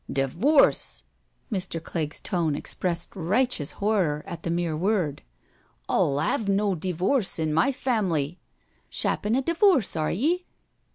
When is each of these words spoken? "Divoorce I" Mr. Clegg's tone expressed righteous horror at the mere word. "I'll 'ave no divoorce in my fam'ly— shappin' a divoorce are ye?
"Divoorce 0.11 1.03
I" 1.51 1.55
Mr. 1.57 1.79
Clegg's 1.83 2.19
tone 2.19 2.55
expressed 2.55 3.15
righteous 3.15 3.73
horror 3.73 4.23
at 4.25 4.41
the 4.41 4.49
mere 4.49 4.75
word. 4.75 5.21
"I'll 5.87 6.17
'ave 6.17 6.51
no 6.51 6.73
divoorce 6.73 7.37
in 7.37 7.53
my 7.53 7.71
fam'ly— 7.71 8.39
shappin' 8.89 9.35
a 9.35 9.43
divoorce 9.43 9.95
are 9.95 10.09
ye? 10.09 10.47